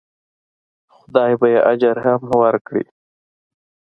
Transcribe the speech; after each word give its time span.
خدای 0.95 1.33
به 1.39 1.47
یې 1.53 1.59
اجر 1.71 1.97
هم 2.05 2.21
ورکړي. 2.41 2.85